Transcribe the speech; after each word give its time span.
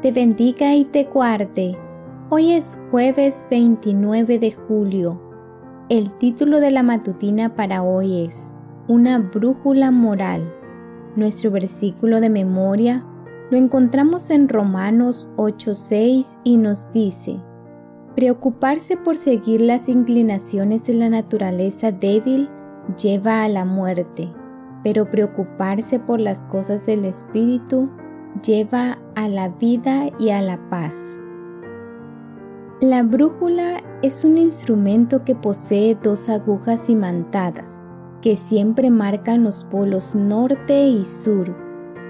te 0.00 0.12
bendiga 0.12 0.74
y 0.74 0.86
te 0.86 1.04
guarde. 1.04 1.76
Hoy 2.30 2.52
es 2.52 2.80
jueves 2.90 3.46
29 3.50 4.38
de 4.38 4.52
julio. 4.52 5.20
El 5.90 6.16
título 6.16 6.58
de 6.60 6.70
la 6.70 6.82
matutina 6.82 7.54
para 7.54 7.82
hoy 7.82 8.24
es 8.24 8.54
Una 8.88 9.18
brújula 9.18 9.90
moral. 9.90 10.50
Nuestro 11.16 11.50
versículo 11.50 12.20
de 12.20 12.30
memoria 12.30 13.04
lo 13.50 13.58
encontramos 13.58 14.30
en 14.30 14.48
Romanos 14.48 15.28
8:6 15.36 16.38
y 16.44 16.56
nos 16.56 16.92
dice, 16.92 17.38
Preocuparse 18.14 18.96
por 18.96 19.18
seguir 19.18 19.60
las 19.60 19.90
inclinaciones 19.90 20.86
de 20.86 20.94
la 20.94 21.10
naturaleza 21.10 21.92
débil 21.92 22.48
lleva 22.96 23.42
a 23.42 23.48
la 23.50 23.66
muerte, 23.66 24.32
pero 24.82 25.10
preocuparse 25.10 25.98
por 25.98 26.20
las 26.20 26.46
cosas 26.46 26.86
del 26.86 27.04
Espíritu 27.04 27.90
lleva 28.44 28.98
a 29.14 29.28
la 29.28 29.48
vida 29.48 30.10
y 30.18 30.30
a 30.30 30.42
la 30.42 30.58
paz. 30.70 31.20
La 32.80 33.02
brújula 33.02 33.82
es 34.02 34.24
un 34.24 34.38
instrumento 34.38 35.24
que 35.24 35.34
posee 35.34 35.96
dos 36.02 36.28
agujas 36.28 36.88
imantadas 36.88 37.86
que 38.22 38.36
siempre 38.36 38.90
marcan 38.90 39.44
los 39.44 39.64
polos 39.64 40.14
norte 40.14 40.86
y 40.86 41.04
sur 41.04 41.54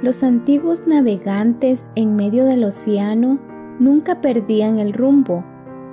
los 0.00 0.22
antiguos 0.22 0.86
navegantes 0.86 1.90
en 1.96 2.14
medio 2.14 2.44
del 2.44 2.62
océano 2.62 3.40
nunca 3.80 4.20
perdían 4.20 4.78
el 4.78 4.92
rumbo, 4.92 5.44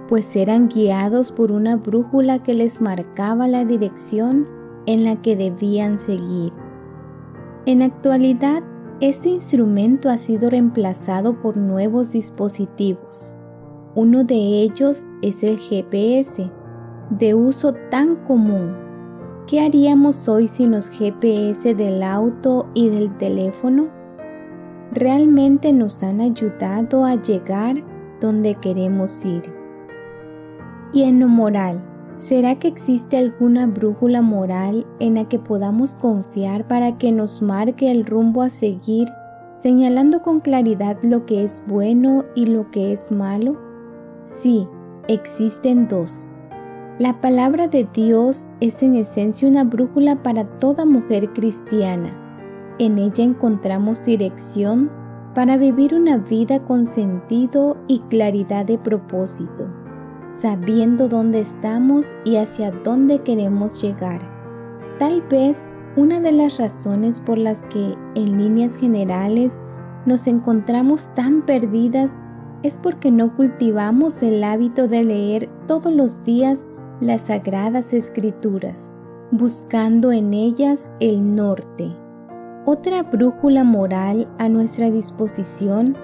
pues 0.08 0.36
eran 0.36 0.69
guiados 0.69 1.31
por 1.31 1.52
una 1.52 1.77
brújula 1.77 2.44
que 2.44 2.53
les 2.53 2.81
marcaba 2.81 3.47
la 3.47 3.66
dirección 3.66 4.47
en 4.86 5.05
la 5.05 5.16
que 5.23 5.36
debían 5.36 5.97
seguir. 5.97 6.53
En 7.66 7.81
actualidad, 7.81 8.61
este 9.01 9.29
instrumento 9.29 10.09
ha 10.09 10.17
sido 10.17 10.49
reemplazado 10.49 11.41
por 11.41 11.57
nuevos 11.57 12.13
dispositivos. 12.13 13.35
Uno 13.95 14.23
de 14.23 14.35
ellos 14.35 15.05
es 15.21 15.43
el 15.43 15.57
GPS, 15.57 16.52
de 17.09 17.33
uso 17.33 17.73
tan 17.91 18.15
común. 18.17 18.75
¿Qué 19.47 19.61
haríamos 19.61 20.27
hoy 20.27 20.47
sin 20.47 20.71
los 20.71 20.89
GPS 20.89 21.75
del 21.75 22.02
auto 22.03 22.67
y 22.73 22.89
del 22.89 23.15
teléfono? 23.17 23.95
realmente 24.95 25.73
nos 25.73 26.02
han 26.03 26.21
ayudado 26.21 27.05
a 27.05 27.15
llegar 27.15 27.75
donde 28.21 28.55
queremos 28.55 29.25
ir. 29.25 29.43
Y 30.93 31.03
en 31.03 31.19
lo 31.19 31.27
moral, 31.27 31.83
¿será 32.16 32.55
que 32.55 32.67
existe 32.67 33.17
alguna 33.17 33.67
brújula 33.67 34.21
moral 34.21 34.85
en 34.99 35.16
la 35.16 35.27
que 35.27 35.39
podamos 35.39 35.95
confiar 35.95 36.67
para 36.67 36.97
que 36.97 37.11
nos 37.11 37.41
marque 37.41 37.91
el 37.91 38.05
rumbo 38.05 38.41
a 38.41 38.49
seguir, 38.49 39.08
señalando 39.53 40.21
con 40.21 40.39
claridad 40.39 40.97
lo 41.03 41.23
que 41.23 41.43
es 41.43 41.61
bueno 41.67 42.25
y 42.36 42.47
lo 42.47 42.71
que 42.71 42.91
es 42.91 43.11
malo? 43.11 43.58
Sí, 44.23 44.67
existen 45.08 45.88
dos. 45.88 46.31
La 46.99 47.20
palabra 47.21 47.67
de 47.67 47.87
Dios 47.93 48.47
es 48.61 48.82
en 48.82 48.95
esencia 48.95 49.47
una 49.47 49.64
brújula 49.64 50.23
para 50.23 50.45
toda 50.45 50.86
mujer 50.86 51.33
cristiana 51.33 52.21
en 52.77 52.97
ella 52.97 53.23
encontramos 53.23 54.03
dirección 54.03 54.92
para 55.33 55.58
vivir 55.58 55.93
una 55.95 56.17
vida 56.17 56.59
con 56.65 56.86
sentido 56.86 57.77
y 57.87 57.99
claridad 58.09 58.65
de 58.65 58.77
propósito, 58.77 59.67
sabiendo 60.30 61.08
dónde 61.08 61.39
estamos 61.39 62.15
y 62.23 62.37
hacia 62.37 62.71
dónde 62.71 63.19
queremos 63.19 63.81
llegar. 63.81 64.21
Tal 64.99 65.21
vez 65.23 65.71
una 65.95 66.19
de 66.19 66.31
las 66.31 66.58
razones 66.58 67.19
por 67.19 67.37
las 67.37 67.63
que 67.65 67.95
en 68.15 68.37
líneas 68.37 68.77
generales 68.77 69.61
nos 70.05 70.27
encontramos 70.27 71.14
tan 71.14 71.45
perdidas 71.45 72.19
es 72.64 72.77
porque 72.77 73.11
no 73.11 73.35
cultivamos 73.35 74.23
el 74.23 74.43
hábito 74.43 74.87
de 74.87 75.03
leer 75.03 75.49
todos 75.67 75.93
los 75.93 76.23
días 76.23 76.67
las 77.02 77.23
sagradas 77.23 77.93
escrituras, 77.93 78.93
buscando 79.31 80.11
en 80.11 80.33
ellas 80.33 80.89
el 80.99 81.35
norte 81.35 81.95
otra 82.67 83.03
brújula 83.03 83.64
moral 83.64 84.27
a 84.39 84.49
nuestra 84.49 84.89
disposición 84.89 85.95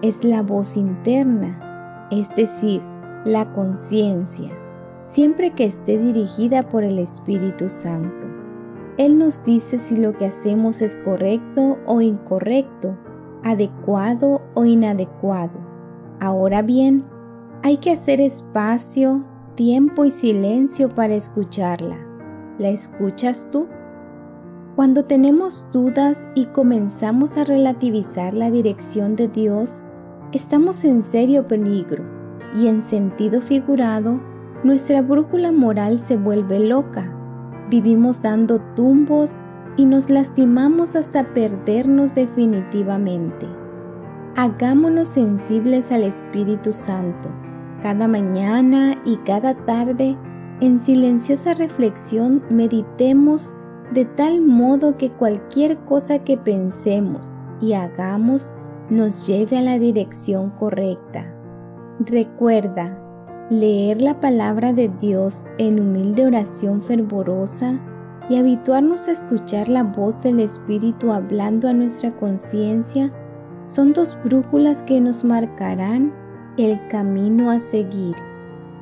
es 0.00 0.24
la 0.24 0.42
voz 0.42 0.78
interna, 0.78 2.08
es 2.10 2.34
decir, 2.34 2.80
la 3.26 3.52
conciencia, 3.52 4.52
siempre 5.00 5.50
que 5.50 5.64
esté 5.64 5.98
dirigida 5.98 6.68
por 6.68 6.84
el 6.84 7.00
Espíritu 7.00 7.68
Santo. 7.68 8.28
Él 8.98 9.18
nos 9.18 9.44
dice 9.44 9.78
si 9.78 9.96
lo 9.96 10.16
que 10.16 10.26
hacemos 10.26 10.80
es 10.80 10.98
correcto 10.98 11.76
o 11.86 12.00
incorrecto, 12.00 12.96
adecuado 13.42 14.42
o 14.54 14.64
inadecuado. 14.64 15.58
Ahora 16.20 16.62
bien, 16.62 17.04
hay 17.64 17.78
que 17.78 17.90
hacer 17.90 18.20
espacio, 18.20 19.24
tiempo 19.56 20.04
y 20.04 20.12
silencio 20.12 20.94
para 20.94 21.14
escucharla. 21.14 21.98
¿La 22.58 22.68
escuchas 22.68 23.48
tú? 23.50 23.66
Cuando 24.76 25.04
tenemos 25.04 25.66
dudas 25.72 26.28
y 26.36 26.46
comenzamos 26.46 27.36
a 27.36 27.44
relativizar 27.44 28.34
la 28.34 28.52
dirección 28.52 29.16
de 29.16 29.26
Dios, 29.26 29.82
estamos 30.32 30.84
en 30.84 31.02
serio 31.02 31.48
peligro 31.48 32.15
y 32.56 32.68
en 32.68 32.82
sentido 32.82 33.42
figurado, 33.42 34.20
nuestra 34.64 35.02
brújula 35.02 35.52
moral 35.52 36.00
se 36.00 36.16
vuelve 36.16 36.58
loca. 36.58 37.12
Vivimos 37.70 38.22
dando 38.22 38.60
tumbos 38.74 39.40
y 39.76 39.84
nos 39.84 40.08
lastimamos 40.08 40.96
hasta 40.96 41.34
perdernos 41.34 42.14
definitivamente. 42.14 43.46
Hagámonos 44.36 45.08
sensibles 45.08 45.92
al 45.92 46.04
Espíritu 46.04 46.72
Santo. 46.72 47.28
Cada 47.82 48.08
mañana 48.08 48.96
y 49.04 49.16
cada 49.18 49.54
tarde, 49.66 50.16
en 50.60 50.80
silenciosa 50.80 51.52
reflexión, 51.54 52.42
meditemos 52.50 53.54
de 53.92 54.06
tal 54.06 54.40
modo 54.40 54.96
que 54.96 55.10
cualquier 55.10 55.78
cosa 55.84 56.20
que 56.20 56.38
pensemos 56.38 57.38
y 57.60 57.74
hagamos 57.74 58.54
nos 58.88 59.26
lleve 59.26 59.58
a 59.58 59.62
la 59.62 59.78
dirección 59.78 60.50
correcta. 60.50 61.35
Recuerda, 62.00 62.98
leer 63.48 64.02
la 64.02 64.20
palabra 64.20 64.74
de 64.74 64.88
Dios 65.00 65.46
en 65.56 65.80
humilde 65.80 66.26
oración 66.26 66.82
fervorosa 66.82 67.80
y 68.28 68.36
habituarnos 68.36 69.08
a 69.08 69.12
escuchar 69.12 69.70
la 69.70 69.82
voz 69.82 70.22
del 70.22 70.40
Espíritu 70.40 71.10
hablando 71.10 71.68
a 71.68 71.72
nuestra 71.72 72.14
conciencia 72.14 73.10
son 73.64 73.94
dos 73.94 74.18
brújulas 74.22 74.82
que 74.82 75.00
nos 75.00 75.24
marcarán 75.24 76.12
el 76.58 76.78
camino 76.88 77.50
a 77.50 77.60
seguir. 77.60 78.14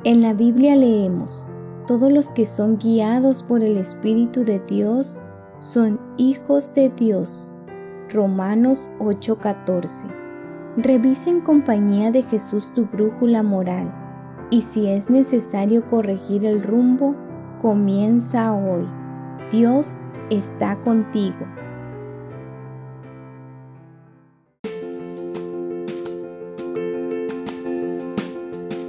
En 0.03 0.21
la 0.21 0.33
Biblia 0.33 0.75
leemos, 0.75 1.47
todos 1.87 2.11
los 2.11 2.31
que 2.31 2.45
son 2.45 2.77
guiados 2.77 3.43
por 3.43 3.63
el 3.63 3.77
Espíritu 3.77 4.43
de 4.43 4.59
Dios 4.67 5.21
son 5.59 6.01
hijos 6.17 6.75
de 6.75 6.89
Dios. 6.89 7.55
Romanos 8.09 8.89
8:14. 8.99 10.24
Revisa 10.77 11.29
en 11.29 11.39
compañía 11.39 12.11
de 12.11 12.21
Jesús 12.23 12.73
tu 12.73 12.85
brújula 12.85 13.43
moral 13.43 13.93
y 14.49 14.61
si 14.61 14.87
es 14.87 15.09
necesario 15.09 15.87
corregir 15.87 16.43
el 16.43 16.61
rumbo, 16.61 17.15
comienza 17.61 18.53
hoy. 18.53 18.85
Dios 19.49 20.01
está 20.29 20.75
contigo. 20.81 21.47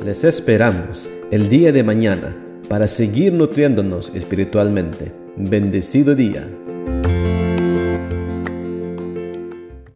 Les 0.04 0.24
esperamos 0.24 1.08
el 1.30 1.48
día 1.48 1.70
de 1.70 1.84
mañana 1.84 2.36
para 2.68 2.88
seguir 2.88 3.32
nutriéndonos 3.32 4.12
espiritualmente. 4.12 5.12
Bendecido 5.36 6.16
día. 6.16 6.48